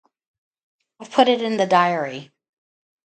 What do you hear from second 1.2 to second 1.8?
it in the